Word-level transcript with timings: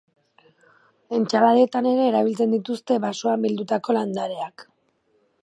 Entsaladetan 1.17 1.89
ere 1.91 2.07
erabiltzen 2.13 2.57
dituzte 2.57 2.99
basoan 3.05 3.47
bildutako 3.49 3.99
landareak. 4.01 4.67